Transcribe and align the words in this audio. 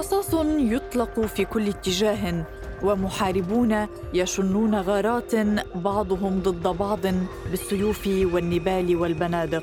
رصاص 0.00 0.34
يطلق 0.58 1.20
في 1.20 1.44
كل 1.44 1.68
اتجاه 1.68 2.44
ومحاربون 2.82 3.86
يشنون 4.14 4.74
غارات 4.74 5.34
بعضهم 5.74 6.40
ضد 6.42 6.78
بعض 6.78 7.00
بالسيوف 7.50 8.06
والنبال 8.06 8.96
والبنادق. 8.96 9.62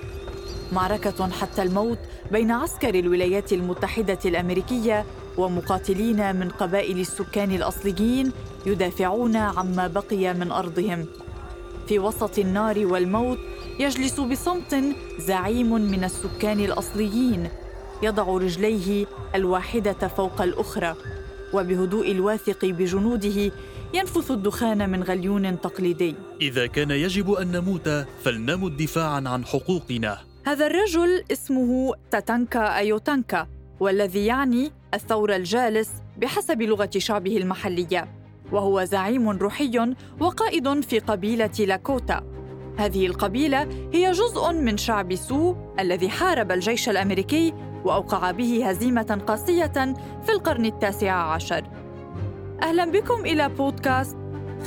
معركة 0.74 1.30
حتى 1.30 1.62
الموت 1.62 1.98
بين 2.32 2.52
عسكر 2.52 3.00
الولايات 3.00 3.54
المتحدة 3.54 4.18
الأمريكية 4.26 5.06
ومقاتلين 5.38 6.36
من 6.36 6.50
قبائل 6.50 7.00
السكان 7.00 7.52
الأصليين 7.52 8.32
يدافعون 8.66 9.36
عما 9.36 9.88
بقي 9.88 10.34
من 10.34 10.52
أرضهم. 10.52 11.06
في 11.88 12.00
وسط 12.00 12.40
النار 12.40 12.86
والموت 12.86 13.38
يجلس 13.80 14.20
بصمت 14.20 14.84
زعيم 15.20 15.72
من 15.74 16.04
السكان 16.04 16.60
الأصليين 16.60 17.50
يضع 18.04 18.24
رجليه 18.24 19.06
الواحدة 19.36 20.08
فوق 20.08 20.42
الأخرى 20.42 20.96
وبهدوء 21.54 22.12
الواثق 22.12 22.66
بجنوده 22.66 23.52
ينفث 23.94 24.32
الدخان 24.32 24.90
من 24.90 25.04
غليون 25.04 25.62
تقليدي. 25.62 26.16
إذا 26.42 26.68
كان 26.68 26.92
يجب 26.92 27.32
أن 27.32 27.52
نموت 27.52 27.90
فلنمت 28.24 28.72
دفاعا 28.72 29.24
عن 29.26 29.46
حقوقنا. 29.46 30.18
هذا 30.46 30.68
الرجل 30.68 31.24
اسمه 31.32 31.94
تاتانكا 32.12 32.76
أيوتانكا 32.76 33.48
والذي 33.80 34.26
يعني 34.26 34.72
الثور 34.94 35.36
الجالس 35.36 35.90
بحسب 36.18 36.62
لغة 36.62 36.90
شعبه 36.98 37.38
المحلية 37.38 38.08
وهو 38.52 38.84
زعيم 38.84 39.30
روحي 39.30 39.96
وقائد 40.20 40.82
في 40.82 41.00
قبيلة 41.00 41.52
لاكوتا. 41.60 42.24
هذه 42.78 43.06
القبيلة 43.06 43.90
هي 43.94 44.12
جزء 44.12 44.52
من 44.52 44.78
شعب 44.78 45.16
سو 45.16 45.56
الذي 45.80 46.10
حارب 46.10 46.52
الجيش 46.52 46.90
الأمريكي 46.90 47.54
وأوقع 47.86 48.32
به 48.32 48.70
هزيمة 48.70 49.22
قاسية 49.28 49.96
في 50.24 50.30
القرن 50.30 50.66
التاسع 50.66 51.12
عشر. 51.12 51.64
أهلا 52.64 52.86
بكم 52.86 53.26
إلى 53.26 53.50
بودكاست 53.50 54.18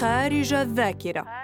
خارج 0.00 0.52
الذاكرة. 0.52 1.39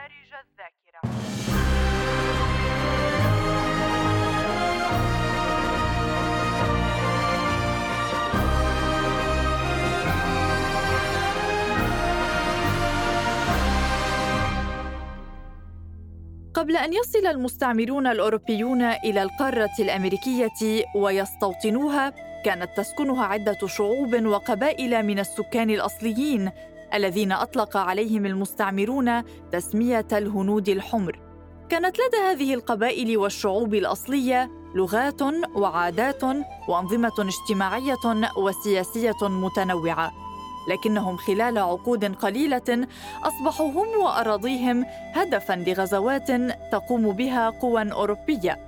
قبل 16.57 16.77
أن 16.77 16.93
يصل 16.93 17.27
المستعمرون 17.27 18.07
الأوروبيون 18.07 18.83
إلى 18.83 19.23
القارة 19.23 19.71
الأمريكية 19.81 20.85
ويستوطنوها 20.95 22.13
كانت 22.45 22.71
تسكنها 22.77 23.25
عدة 23.25 23.59
شعوب 23.67 24.25
وقبائل 24.25 25.07
من 25.07 25.19
السكان 25.19 25.71
الأصليين 25.71 26.51
الذين 26.95 27.33
أطلق 27.33 27.77
عليهم 27.77 28.27
المستعمرون 28.27 29.23
تسمية 29.53 30.07
الهنود 30.13 30.69
الحمر. 30.69 31.21
كانت 31.69 31.97
لدى 31.99 32.17
هذه 32.17 32.55
القبائل 32.55 33.17
والشعوب 33.17 33.75
الأصلية 33.75 34.51
لغات 34.75 35.23
وعادات 35.57 36.23
وأنظمة 36.69 37.15
اجتماعية 37.19 38.31
وسياسية 38.37 39.29
متنوعة. 39.29 40.26
لكنهم 40.69 41.17
خلال 41.17 41.59
عقود 41.59 42.05
قليلة 42.05 42.87
اصبحوا 43.23 43.71
هم 43.71 44.01
وأراضيهم 44.03 44.85
هدفا 45.15 45.53
لغزوات 45.53 46.31
تقوم 46.73 47.13
بها 47.13 47.51
قوى 47.51 47.93
أوروبية. 47.93 48.59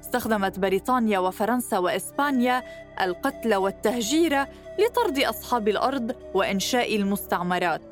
استخدمت 0.00 0.58
بريطانيا 0.58 1.18
وفرنسا 1.18 1.78
وإسبانيا 1.78 2.62
القتل 3.00 3.54
والتهجير 3.54 4.44
لطرد 4.78 5.18
أصحاب 5.18 5.68
الأرض 5.68 6.12
وإنشاء 6.34 6.96
المستعمرات. 6.96 7.82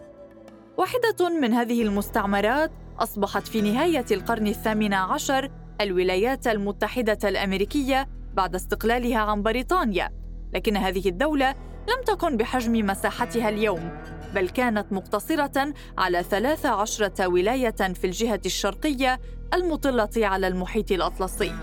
واحدة 0.79 1.29
من 1.29 1.53
هذه 1.55 1.83
المستعمرات 1.83 2.71
أصبحت 2.99 3.49
في 3.49 3.61
نهاية 3.61 4.05
القرن 4.11 4.47
الثامن 4.47 4.95
عشر 4.95 5.51
الولايات 5.81 6.47
المتحدة 6.47 7.19
الأمريكية 7.25 8.09
بعد 8.35 8.55
استقلالها 8.55 9.19
عن 9.19 9.43
بريطانيا 9.43 10.11
لكن 10.55 10.77
هذه 10.77 11.09
الدولة 11.09 11.55
لم 11.89 12.03
تكن 12.07 12.37
بحجم 12.37 12.87
مساحتها 12.87 13.49
اليوم 13.49 13.91
بل 14.35 14.49
كانت 14.49 14.93
مقتصرة 14.93 15.75
على 15.99 16.23
13 16.23 17.11
ولاية 17.29 17.71
في 17.71 18.07
الجهة 18.07 18.41
الشرقية 18.47 19.21
المطلة 19.55 20.11
على 20.17 20.49
المحيط 20.49 20.93
الأطلسي. 20.93 21.55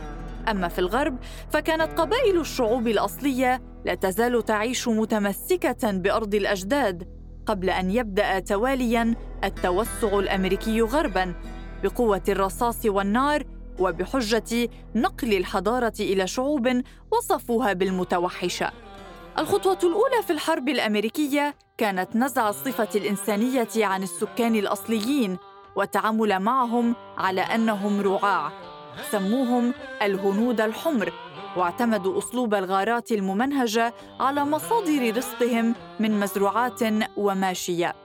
أما 0.49 0.67
في 0.67 0.79
الغرب 0.79 1.17
فكانت 1.49 1.99
قبائل 1.99 2.39
الشعوب 2.39 2.87
الأصلية 2.87 3.61
لا 3.85 3.95
تزال 3.95 4.45
تعيش 4.45 4.87
متمسكة 4.87 5.91
بأرض 5.91 6.35
الأجداد 6.35 7.07
قبل 7.45 7.69
أن 7.69 7.91
يبدأ 7.91 8.39
توالياً 8.39 9.15
التوسع 9.43 10.19
الأمريكي 10.19 10.81
غرباً 10.81 11.33
بقوة 11.83 12.21
الرصاص 12.29 12.85
والنار 12.85 13.43
وبحجة 13.79 14.69
نقل 14.95 15.33
الحضارة 15.33 15.93
إلى 15.99 16.27
شعوب 16.27 16.81
وصفوها 17.11 17.73
بالمتوحشة. 17.73 18.71
الخطوة 19.39 19.77
الأولى 19.83 20.23
في 20.23 20.33
الحرب 20.33 20.69
الأمريكية 20.69 21.55
كانت 21.77 22.15
نزع 22.15 22.49
الصفة 22.49 22.89
الإنسانية 22.95 23.67
عن 23.77 24.03
السكان 24.03 24.55
الأصليين 24.55 25.37
والتعامل 25.75 26.39
معهم 26.39 26.95
على 27.17 27.41
أنهم 27.41 28.01
رعاع. 28.01 28.51
سموهم 29.11 29.73
الهنود 30.01 30.61
الحمر 30.61 31.13
واعتمدوا 31.57 32.17
أسلوب 32.17 32.53
الغارات 32.53 33.11
الممنهجة 33.11 33.93
على 34.19 34.45
مصادر 34.45 35.17
رزقهم 35.17 35.75
من 35.99 36.19
مزروعات 36.19 36.79
وماشية. 37.17 37.95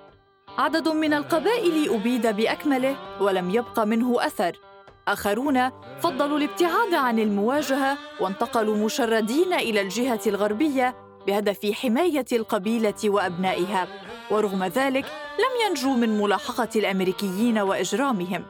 عدد 0.58 0.88
من 0.88 1.14
القبائل 1.14 1.94
أبيد 1.94 2.26
بأكمله 2.26 2.96
ولم 3.20 3.50
يبق 3.50 3.80
منه 3.80 4.26
أثر. 4.26 4.60
آخرون 5.08 5.70
فضلوا 6.00 6.38
الابتعاد 6.38 6.94
عن 6.94 7.18
المواجهة 7.18 7.98
وانتقلوا 8.20 8.76
مشردين 8.84 9.52
إلى 9.52 9.80
الجهة 9.80 10.20
الغربية 10.26 11.05
بهدف 11.26 11.72
حماية 11.72 12.24
القبيلة 12.32 12.94
وأبنائها 13.04 13.88
ورغم 14.30 14.64
ذلك 14.64 15.04
لم 15.38 15.66
ينجوا 15.68 15.94
من 15.94 16.18
ملاحقة 16.18 16.68
الأمريكيين 16.76 17.58
وإجرامهم. 17.58 18.44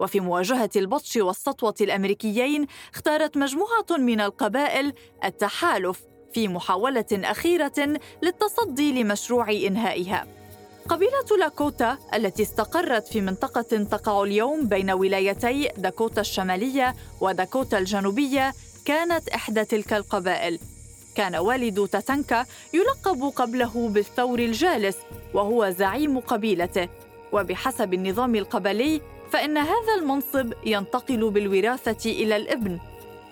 وفي 0.00 0.20
مواجهة 0.20 0.70
البطش 0.76 1.16
والسطوة 1.16 1.74
الأمريكيين 1.80 2.66
اختارت 2.94 3.36
مجموعة 3.36 3.86
من 3.98 4.20
القبائل 4.20 4.92
التحالف 5.24 6.00
في 6.34 6.48
محاولة 6.48 7.06
أخيرة 7.12 7.98
للتصدي 8.22 9.02
لمشروع 9.02 9.50
إنهائها. 9.50 10.26
قبيلة 10.88 11.38
لاكوتا 11.38 11.98
التي 12.14 12.42
استقرت 12.42 13.08
في 13.08 13.20
منطقة 13.20 13.84
تقع 13.84 14.22
اليوم 14.22 14.66
بين 14.68 14.90
ولايتي 14.90 15.68
داكوتا 15.76 16.20
الشمالية 16.20 16.94
وداكوتا 17.20 17.78
الجنوبية 17.78 18.52
كانت 18.84 19.28
إحدى 19.28 19.64
تلك 19.64 19.92
القبائل. 19.92 20.58
كان 21.20 21.36
والد 21.36 21.88
تاتانكا 21.88 22.46
يلقب 22.72 23.32
قبله 23.36 23.88
بالثور 23.88 24.38
الجالس 24.38 24.96
وهو 25.34 25.70
زعيم 25.70 26.20
قبيلته. 26.20 26.88
وبحسب 27.32 27.94
النظام 27.94 28.34
القبلي 28.34 29.00
فإن 29.32 29.58
هذا 29.58 29.94
المنصب 29.98 30.52
ينتقل 30.64 31.30
بالوراثة 31.30 32.10
إلى 32.10 32.36
الإبن. 32.36 32.78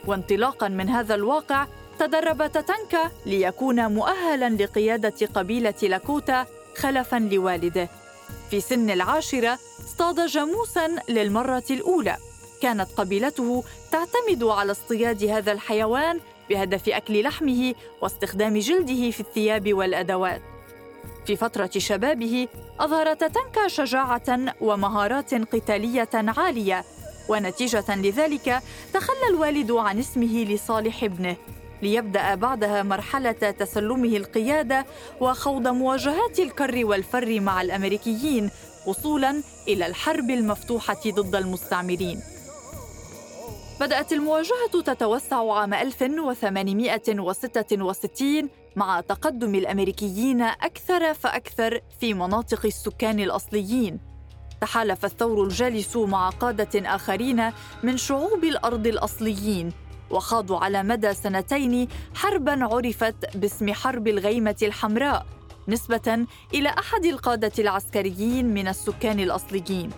وانطلاقا 0.06 0.68
من 0.68 0.88
هذا 0.88 1.14
الواقع 1.14 1.66
تدرب 1.98 2.52
تاتانكا 2.52 3.10
ليكون 3.26 3.86
مؤهلا 3.92 4.48
لقيادة 4.48 5.26
قبيلة 5.34 5.74
لاكوتا 5.82 6.46
خلفا 6.76 7.16
لوالده. 7.16 7.88
في 8.50 8.60
سن 8.60 8.90
العاشرة 8.90 9.58
اصطاد 9.80 10.26
جاموسا 10.26 10.96
للمرة 11.08 11.64
الأولى. 11.70 12.16
كانت 12.62 12.88
قبيلته 12.96 13.64
تعتمد 13.92 14.44
على 14.44 14.72
اصطياد 14.72 15.24
هذا 15.24 15.52
الحيوان 15.52 16.20
بهدف 16.50 16.88
أكل 16.88 17.22
لحمه 17.22 17.74
واستخدام 18.02 18.58
جلده 18.58 19.10
في 19.10 19.20
الثياب 19.20 19.74
والأدوات. 19.74 20.42
في 21.26 21.36
فترة 21.36 21.70
شبابه 21.78 22.48
اظهر 22.80 23.14
تاتنكا 23.14 23.68
شجاعة 23.68 24.54
ومهارات 24.60 25.34
قتالية 25.34 26.08
عالية 26.14 26.84
ونتيجة 27.28 27.96
لذلك 27.96 28.62
تخلى 28.94 29.28
الوالد 29.30 29.72
عن 29.72 29.98
اسمه 29.98 30.44
لصالح 30.44 31.04
ابنه 31.04 31.36
ليبدأ 31.82 32.34
بعدها 32.34 32.82
مرحلة 32.82 33.32
تسلمه 33.32 34.16
القيادة 34.16 34.86
وخوض 35.20 35.68
مواجهات 35.68 36.38
الكر 36.38 36.84
والفر 36.86 37.40
مع 37.40 37.62
الأمريكيين 37.62 38.50
وصولا 38.86 39.42
إلى 39.68 39.86
الحرب 39.86 40.30
المفتوحة 40.30 41.00
ضد 41.06 41.36
المستعمرين. 41.36 42.20
بدأت 43.80 44.12
المواجهة 44.12 44.82
تتوسع 44.84 45.52
عام 45.52 45.74
1866 45.74 48.48
مع 48.76 49.00
تقدم 49.00 49.54
الأمريكيين 49.54 50.42
أكثر 50.42 51.14
فأكثر 51.14 51.80
في 52.00 52.14
مناطق 52.14 52.66
السكان 52.66 53.20
الأصليين. 53.20 54.00
تحالف 54.60 55.04
الثور 55.04 55.44
الجالس 55.44 55.96
مع 55.96 56.30
قادة 56.30 56.94
آخرين 56.94 57.52
من 57.82 57.96
شعوب 57.96 58.44
الأرض 58.44 58.86
الأصليين، 58.86 59.72
وخاضوا 60.10 60.58
على 60.58 60.82
مدى 60.82 61.14
سنتين 61.14 61.88
حربا 62.14 62.64
عرفت 62.64 63.36
باسم 63.36 63.72
حرب 63.72 64.08
الغيمة 64.08 64.56
الحمراء 64.62 65.26
نسبة 65.68 66.26
إلى 66.54 66.68
أحد 66.68 67.04
القادة 67.04 67.52
العسكريين 67.58 68.54
من 68.54 68.68
السكان 68.68 69.20
الأصليين. 69.20 69.90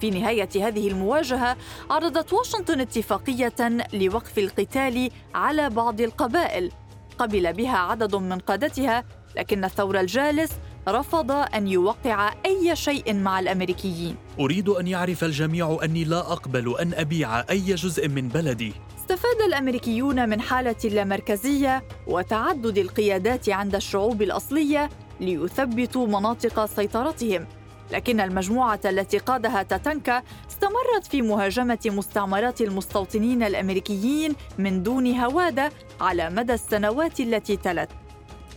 في 0.00 0.10
نهاية 0.10 0.48
هذه 0.56 0.88
المواجهة 0.88 1.56
عرضت 1.90 2.32
واشنطن 2.32 2.80
اتفاقية 2.80 3.86
لوقف 3.92 4.38
القتال 4.38 5.10
على 5.34 5.70
بعض 5.70 6.00
القبائل. 6.00 6.72
قبل 7.18 7.52
بها 7.52 7.78
عدد 7.78 8.16
من 8.16 8.38
قادتها 8.38 9.04
لكن 9.36 9.64
الثور 9.64 10.00
الجالس 10.00 10.50
رفض 10.88 11.30
أن 11.30 11.68
يوقع 11.68 12.32
أي 12.46 12.76
شيء 12.76 13.14
مع 13.14 13.40
الأمريكيين. 13.40 14.16
أريد 14.40 14.68
أن 14.68 14.86
يعرف 14.86 15.24
الجميع 15.24 15.78
أني 15.84 16.04
لا 16.04 16.32
أقبل 16.32 16.76
أن 16.80 16.94
أبيع 16.94 17.40
أي 17.50 17.74
جزء 17.74 18.08
من 18.08 18.28
بلدي. 18.28 18.72
استفاد 18.98 19.40
الأمريكيون 19.46 20.28
من 20.28 20.40
حالة 20.40 20.76
اللامركزيه 20.84 21.84
وتعدد 22.06 22.78
القيادات 22.78 23.48
عند 23.48 23.74
الشعوب 23.74 24.22
الأصلية 24.22 24.90
ليثبتوا 25.20 26.06
مناطق 26.06 26.64
سيطرتهم. 26.64 27.46
لكن 27.92 28.20
المجموعة 28.20 28.80
التي 28.84 29.18
قادها 29.18 29.62
تاتنكا 29.62 30.22
استمرت 30.50 31.06
في 31.10 31.22
مهاجمة 31.22 31.78
مستعمرات 31.86 32.60
المستوطنين 32.60 33.42
الأمريكيين 33.42 34.34
من 34.58 34.82
دون 34.82 35.14
هوادة 35.14 35.72
على 36.00 36.30
مدى 36.30 36.54
السنوات 36.54 37.20
التي 37.20 37.56
تلت. 37.56 37.90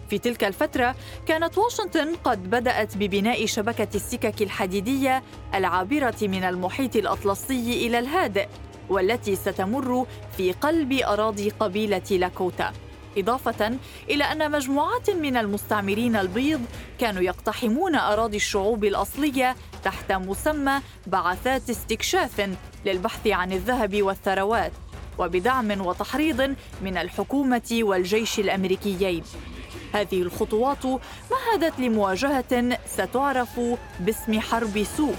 في 0.10 0.18
تلك 0.18 0.44
الفترة 0.44 0.96
كانت 1.28 1.58
واشنطن 1.58 2.16
قد 2.24 2.50
بدأت 2.50 2.98
ببناء 2.98 3.46
شبكة 3.46 3.88
السكك 3.96 4.42
الحديدية 4.42 5.24
العابرة 5.56 6.16
من 6.22 6.44
المحيط 6.44 6.96
الأطلسي 6.96 7.88
إلى 7.88 8.00
الهادئ 8.00 8.48
والتي 8.90 9.36
ستمر 9.36 10.08
في 10.38 10.52
قلب 10.52 10.94
أراضي 10.94 11.50
قبيلة 11.50 12.02
لاكوتا. 12.12 12.74
إضافة 13.18 13.78
إلى 14.10 14.24
أن 14.24 14.52
مجموعات 14.52 15.10
من 15.10 15.38
المستعمرين 15.38 16.16
البيض 16.16 16.62
كانوا 17.00 17.22
يقتحمون 17.22 17.96
أراضي 17.96 18.38
الشعوب 18.38 18.84
الأصلية 18.86 19.56
تحت 19.84 20.12
مسمى 20.12 20.80
بعثات 21.08 21.70
استكشاف 21.70 22.50
للبحث 22.86 23.28
عن 23.28 23.52
الذهب 23.52 24.02
والثروات 24.02 24.72
وبدعم 25.18 25.82
وتحريض 25.82 26.56
من 26.82 26.98
الحكومة 26.98 27.80
والجيش 27.82 28.40
الأمريكيين. 28.40 29.24
هذه 29.94 30.22
الخطوات 30.22 30.86
مهدت 31.32 31.80
لمواجهة 31.80 32.78
ستعرف 32.86 33.60
باسم 34.00 34.40
حرب 34.40 34.84
سوء 34.98 35.16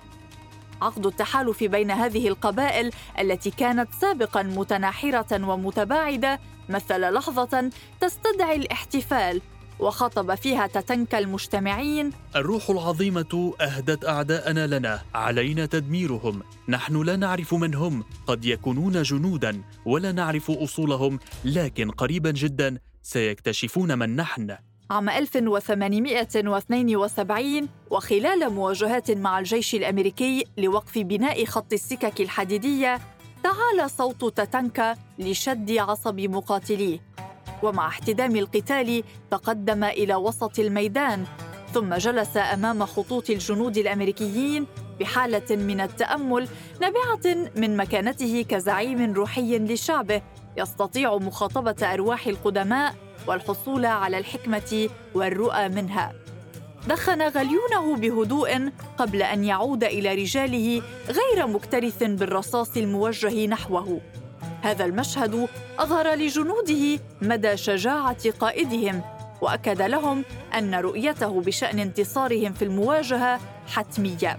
عقد 0.82 1.06
التحالف 1.06 1.64
بين 1.64 1.90
هذه 1.90 2.28
القبائل 2.28 2.90
التي 3.18 3.50
كانت 3.50 3.88
سابقا 4.00 4.42
متناحرة 4.42 5.48
ومتباعدة 5.48 6.40
مثل 6.68 7.00
لحظة 7.12 7.70
تستدعي 8.00 8.56
الاحتفال 8.56 9.40
وخاطب 9.80 10.34
فيها 10.34 10.66
تتنكى 10.66 11.18
المجتمعين. 11.18 12.10
الروح 12.36 12.70
العظيمة 12.70 13.54
أهدت 13.60 14.04
أعداءنا 14.04 14.66
لنا 14.66 15.02
علينا 15.14 15.66
تدميرهم. 15.66 16.42
نحن 16.68 17.02
لا 17.02 17.16
نعرف 17.16 17.54
من 17.54 17.74
هم 17.74 18.04
قد 18.26 18.44
يكونون 18.44 19.02
جنودا 19.02 19.62
ولا 19.84 20.12
نعرف 20.12 20.50
أصولهم 20.50 21.18
لكن 21.44 21.90
قريبا 21.90 22.30
جدا 22.30 22.78
سيكتشفون 23.02 23.98
من 23.98 24.16
نحن. 24.16 24.56
عام 24.90 25.08
1872 25.08 27.68
وخلال 27.90 28.52
مواجهات 28.52 29.10
مع 29.10 29.38
الجيش 29.38 29.74
الأمريكي 29.74 30.44
لوقف 30.58 30.98
بناء 30.98 31.44
خط 31.44 31.72
السكك 31.72 32.20
الحديدية 32.20 33.00
تعالى 33.42 33.88
صوت 33.88 34.36
تاتانكا 34.36 34.96
لشد 35.18 35.70
عصب 35.70 36.20
مقاتليه. 36.20 37.00
ومع 37.62 37.88
احتدام 37.88 38.36
القتال 38.36 39.02
تقدم 39.30 39.84
إلى 39.84 40.14
وسط 40.14 40.58
الميدان 40.58 41.24
ثم 41.72 41.94
جلس 41.94 42.36
أمام 42.36 42.86
خطوط 42.86 43.30
الجنود 43.30 43.76
الأمريكيين 43.76 44.66
بحالة 45.00 45.56
من 45.56 45.80
التأمل 45.80 46.48
نابعة 46.80 47.50
من 47.56 47.76
مكانته 47.76 48.44
كزعيم 48.48 49.14
روحي 49.14 49.58
لشعبه 49.58 50.22
يستطيع 50.56 51.16
مخاطبة 51.16 51.76
أرواح 51.82 52.26
القدماء 52.26 52.94
والحصول 53.26 53.86
على 53.86 54.18
الحكمة 54.18 54.88
والرؤى 55.14 55.68
منها. 55.68 56.12
دخن 56.88 57.22
غليونه 57.22 57.96
بهدوء 57.96 58.70
قبل 58.98 59.22
أن 59.22 59.44
يعود 59.44 59.84
إلى 59.84 60.14
رجاله 60.14 60.82
غير 61.08 61.46
مكترث 61.46 62.02
بالرصاص 62.02 62.76
الموجه 62.76 63.46
نحوه. 63.46 64.00
هذا 64.62 64.84
المشهد 64.84 65.48
أظهر 65.78 66.14
لجنوده 66.14 66.98
مدى 67.22 67.56
شجاعة 67.56 68.30
قائدهم 68.30 69.02
وأكد 69.40 69.82
لهم 69.82 70.24
أن 70.54 70.74
رؤيته 70.74 71.40
بشأن 71.40 71.78
انتصارهم 71.78 72.52
في 72.52 72.64
المواجهة 72.64 73.40
حتمية. 73.66 74.38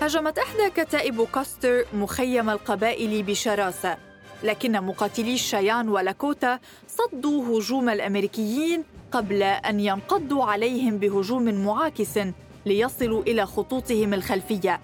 هجمت 0.00 0.38
إحدى 0.38 0.70
كتائب 0.70 1.22
كوستر 1.22 1.84
مخيم 1.94 2.50
القبائل 2.50 3.22
بشراسة 3.22 3.96
لكن 4.42 4.72
مقاتلي 4.72 5.34
الشيان 5.34 5.88
ولاكوتا 5.88 6.58
صدوا 6.88 7.58
هجوم 7.58 7.88
الأمريكيين 7.88 8.84
قبل 9.12 9.42
أن 9.42 9.80
ينقضوا 9.80 10.44
عليهم 10.44 10.98
بهجوم 10.98 11.64
معاكس 11.64 12.18
ليصلوا 12.66 13.22
إلى 13.22 13.46
خطوطهم 13.46 14.14
الخلفية. 14.14 14.80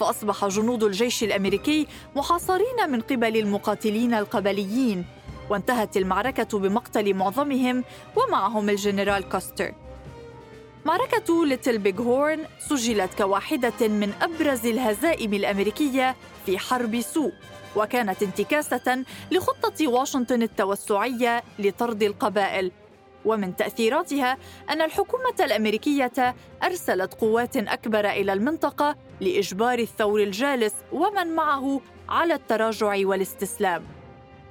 فأصبح 0.00 0.46
جنود 0.46 0.82
الجيش 0.84 1.24
الأمريكي 1.24 1.86
محاصرين 2.16 2.90
من 2.90 3.00
قبل 3.00 3.36
المقاتلين 3.36 4.14
القبليين. 4.14 5.04
وانتهت 5.50 5.96
المعركة 5.96 6.58
بمقتل 6.58 7.14
معظمهم 7.14 7.84
ومعهم 8.16 8.68
الجنرال 8.70 9.28
كوستر 9.28 9.74
معركة 10.84 11.46
ليتل 11.46 11.78
بيغ 11.78 12.02
هورن 12.02 12.44
سجلت 12.58 13.14
كواحدة 13.18 13.88
من 13.88 14.12
أبرز 14.22 14.66
الهزائم 14.66 15.34
الأمريكية 15.34 16.16
في 16.46 16.58
حرب 16.58 17.00
سو 17.00 17.32
وكانت 17.76 18.22
انتكاسة 18.22 19.04
لخطة 19.30 19.88
واشنطن 19.88 20.42
التوسعية 20.42 21.42
لطرد 21.58 22.02
القبائل 22.02 22.72
ومن 23.24 23.56
تأثيراتها 23.56 24.36
أن 24.70 24.82
الحكومة 24.82 25.34
الأمريكية 25.40 26.34
أرسلت 26.62 27.14
قوات 27.14 27.56
أكبر 27.56 28.10
إلى 28.10 28.32
المنطقة 28.32 28.96
لإجبار 29.20 29.78
الثور 29.78 30.22
الجالس 30.22 30.74
ومن 30.92 31.34
معه 31.34 31.80
على 32.08 32.34
التراجع 32.34 33.06
والاستسلام. 33.06 33.99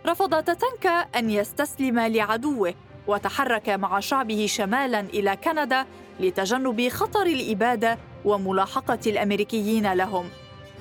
رفض 0.06 0.44
تاتنكا 0.44 0.89
أن 0.89 1.29
يستسلم 1.29 2.00
لعدوه 2.00 2.74
وتحرك 3.08 3.70
مع 3.70 4.00
شعبه 4.00 4.46
شمالا 4.46 5.00
إلى 5.00 5.36
كندا 5.36 5.86
لتجنب 6.20 6.89
خطر 6.89 7.25
الإبادة 7.25 7.98
وملاحقة 8.25 9.00
الأمريكيين 9.08 9.94
لهم. 9.94 10.29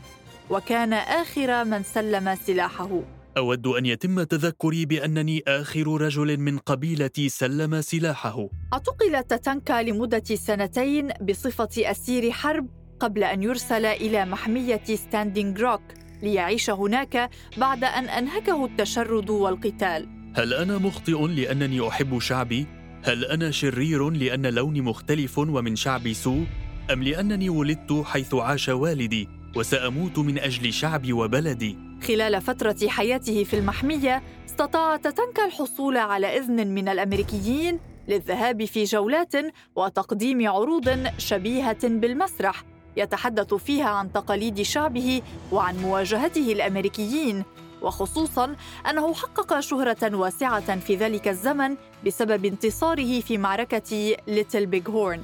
وكان 0.50 0.94
آخر 0.94 1.64
من 1.64 1.84
سلم 1.84 2.36
سلاحه. 2.36 2.90
أود 3.38 3.68
أن 3.68 3.86
يتم 3.86 4.24
تذكري 4.24 4.86
بأنني 4.86 5.44
آخر 5.48 6.02
رجل 6.02 6.38
من 6.38 6.58
قبيلتي 6.58 7.30
سلم 7.30 7.82
سلاحه 7.82 8.50
اعتقل 8.74 9.24
تاتانكا 9.24 9.82
لمدة 9.82 10.24
سنتين 10.36 11.10
بصفة 11.30 11.70
أسير 11.78 12.32
حرب 12.32 12.68
قبل 13.00 13.24
أن 13.24 13.44
يرسل 13.44 13.86
إلى 13.86 14.26
محمية 14.26 14.84
ستاندينغ 14.96 15.62
روك 15.62 15.82
ليعيش 16.24 16.70
هناك 16.70 17.30
بعد 17.58 17.84
أن 17.84 18.10
أنهكه 18.10 18.66
التشرد 18.66 19.30
والقتال 19.30 20.08
هل 20.36 20.54
أنا 20.54 20.78
مخطئ 20.78 21.28
لأنني 21.28 21.88
أحب 21.88 22.20
شعبي؟ 22.20 22.66
هل 23.04 23.26
أنا 23.26 23.52
شرير 23.52 24.10
لأن 24.10 24.46
لوني 24.46 24.82
مختلف 24.82 25.38
ومن 25.38 25.76
شعبي 25.76 26.14
سوء؟ 26.14 26.46
أم 26.94 27.04
لأنني 27.04 27.50
ولدت 27.50 28.04
حيث 28.06 28.34
عاش 28.34 28.70
والدي 28.70 29.30
وسأموت 29.56 30.20
من 30.20 30.40
أجل 30.40 30.74
شعبي 30.74 31.14
وبلدي؟ 31.14 31.78
خلال 32.08 32.42
فترة 32.42 32.88
حياته 32.88 33.44
في 33.44 33.56
المحمية 33.56 34.24
استطاع 34.46 34.98
تاتانكا 34.98 35.46
الحصول 35.46 35.98
على 35.98 36.38
إذن 36.38 36.68
من 36.68 36.88
الأمريكيين 36.90 37.80
للذهاب 38.08 38.66
في 38.66 38.84
جولات 38.84 39.34
وتقديم 39.76 40.50
عروض 40.50 41.08
شبيهة 41.18 41.88
بالمسرح 41.88 42.64
يتحدث 42.98 43.54
فيها 43.54 43.90
عن 43.90 44.12
تقاليد 44.12 44.62
شعبه 44.62 45.22
وعن 45.52 45.78
مواجهته 45.78 46.52
الأمريكيين 46.52 47.44
وخصوصا 47.82 48.56
أنه 48.90 49.14
حقق 49.14 49.60
شهرة 49.60 50.16
واسعة 50.16 50.80
في 50.80 50.96
ذلك 50.96 51.28
الزمن 51.28 51.76
بسبب 52.06 52.46
انتصاره 52.46 53.20
في 53.20 53.38
معركة 53.38 54.16
ليتل 54.28 54.66
بيغ 54.66 54.90
هورن 54.90 55.24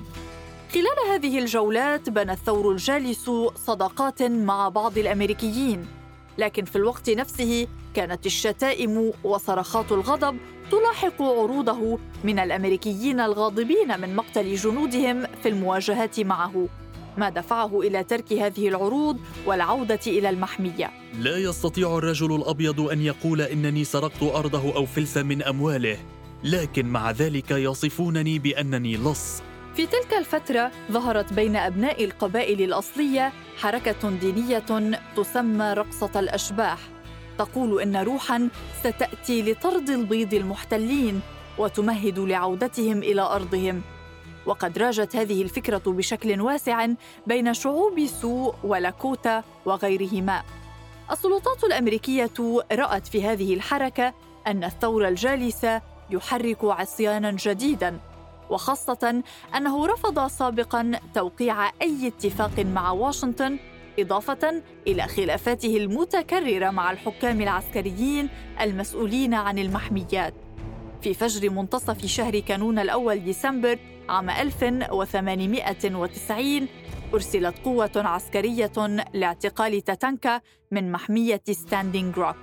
خلال 0.74 1.12
هذه 1.12 1.40
الجولات 1.40 2.10
بنى 2.10 2.32
الثور 2.32 2.72
الجالس 2.72 3.32
صداقات 3.56 4.24
مع 4.24 4.70
بعض 4.70 4.98
الأمريكيين. 4.98 5.99
لكن 6.40 6.66
في 6.66 6.76
الوقت 6.76 7.10
نفسه 7.10 7.68
كانت 7.94 8.26
الشتائم 8.26 9.12
وصرخات 9.24 9.92
الغضب 9.92 10.38
تلاحق 10.72 11.22
عروضه 11.22 12.00
من 12.24 12.40
الأمريكيين 12.40 13.20
الغاضبين 13.20 14.02
من 14.02 14.16
مقتل 14.16 14.56
جنودهم 14.56 15.26
في 15.44 15.50
المواجهات 15.50 16.20
معه 16.20 16.68
ما 17.18 17.30
دفعه 17.30 17.82
إلى 17.82 18.04
ترك 18.04 18.34
هذه 18.34 18.68
العروض 18.68 19.18
والعودة 19.46 20.00
إلى 20.08 20.30
المحمية. 20.30 20.92
لا 21.20 21.38
يستطيع 21.38 21.98
الرجل 21.98 22.36
الأبيض 22.36 22.82
أن 22.82 23.02
يقول 23.02 23.42
إنني 23.42 23.84
سرقت 23.84 24.24
أرضه 24.24 24.76
أو 24.76 24.86
فلسا 24.86 25.24
من 25.24 25.44
أمواله 25.44 25.98
لكن 26.44 26.86
مع 26.86 27.12
ذلك 27.12 27.52
يصفونني 27.52 28.40
بأنني 28.40 28.98
لص. 28.98 29.42
في 29.76 29.86
تلك 29.86 30.14
الفترة 30.18 30.72
ظهرت 30.92 31.34
بين 31.34 31.56
أبناء 31.56 32.04
القبائل 32.04 32.62
الأصلية 32.62 33.34
حركة 33.58 34.10
دينية 34.10 34.64
تسمى 35.16 35.74
رقصة 35.74 36.20
الأشباح. 36.20 36.80
تقول 37.38 37.82
إن 37.82 37.96
روحا 37.96 38.50
ستأتي 38.80 39.52
لطرد 39.52 39.90
البيض 39.90 40.34
المحتلين 40.34 41.22
وتمهد 41.58 42.20
لعودتهم 42.20 42.98
إلى 42.98 43.22
أرضهم. 43.22 43.82
وقد 44.46 44.78
راجت 44.78 45.16
هذه 45.16 45.42
الفكرة 45.42 45.82
بشكل 45.86 46.42
واسع 46.42 46.88
بين 47.28 47.54
شعوب 47.54 48.06
سو 48.06 48.54
ولاكوتا 48.64 49.44
وغيرهما. 49.66 50.44
السلطات 51.12 51.64
الأمريكية 51.64 52.64
رأت 52.72 53.08
في 53.08 53.24
هذه 53.24 53.54
الحركة 53.54 54.14
أن 54.48 54.64
الثورة 54.64 55.08
الجالسة 55.08 55.82
يحرك 56.10 56.64
عصيانا 56.64 57.32
جديدا. 57.32 58.00
وخاصة 58.50 59.24
أنه 59.56 59.86
رفض 59.88 60.28
سابقا 60.28 60.92
توقيع 61.14 61.70
أي 61.82 62.08
اتفاق 62.08 62.60
مع 62.60 62.92
واشنطن 62.92 63.60
إضافة 64.00 64.62
إلى 64.88 65.08
خلافاته 65.08 65.78
المتكررة 65.78 66.70
مع 66.70 66.92
الحكام 66.92 67.42
العسكريين 67.42 68.30
المسؤولين 68.62 69.34
عن 69.34 69.60
المحميات. 69.60 70.34
في 71.02 71.14
فجر 71.14 71.50
منتصف 71.50 72.06
شهر 72.06 72.40
كانون 72.40 72.80
الأول 72.80 73.24
ديسمبر 73.24 73.80
عام 74.10 74.30
1890 74.30 76.68
أرسلت 77.14 77.56
قوة 77.66 77.92
عسكرية 77.96 78.72
لاعتقال 79.14 79.82
تاتانكا 79.82 80.42
من 80.72 80.92
محمية 80.92 81.42
ستاندينغ 81.52 82.18
روك 82.18 82.36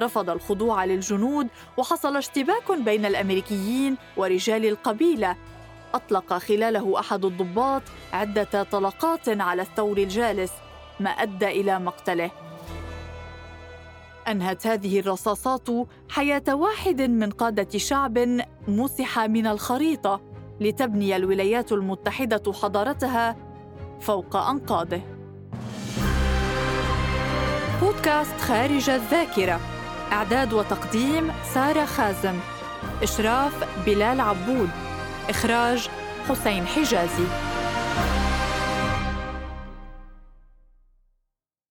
رفض 0.00 0.30
الخضوع 0.30 0.84
للجنود 0.84 1.48
وحصل 1.76 2.16
اشتباك 2.16 2.72
بين 2.84 3.06
الأمريكيين 3.06 3.96
ورجال 4.16 4.66
القبيلة. 4.66 5.36
أطلق 5.94 6.38
خلاله 6.38 7.00
أحد 7.00 7.24
الضباط 7.24 7.82
عدة 8.12 8.62
طلقات 8.62 9.28
على 9.28 9.62
الثور 9.62 9.98
الجالس 9.98 10.52
ما 11.00 11.10
أدى 11.10 11.46
إلى 11.46 11.78
مقتله. 11.78 12.30
أنهت 14.28 14.66
هذه 14.66 15.00
الرصاصات 15.00 15.68
حياة 16.08 16.42
واحد 16.48 17.02
من 17.02 17.30
قادة 17.30 17.78
شعب 17.78 18.18
مسح 18.68 19.18
من 19.18 19.46
الخريطة 19.46 20.20
لتبني 20.60 21.16
الولايات 21.16 21.72
المتحدة 21.72 22.52
حضارتها 22.52 23.36
فوق 24.00 24.36
أنقاضه. 24.36 25.00
بودكاست 27.80 28.40
خارج 28.40 28.90
الذاكرة. 28.90 29.77
إعداد 30.12 30.52
وتقديم 30.52 31.32
سارة 31.54 31.84
خازم. 31.84 32.34
إشراف 33.02 33.52
بلال 33.86 34.20
عبود. 34.20 34.70
إخراج 35.30 35.88
حسين 36.28 36.66
حجازي. 36.66 37.47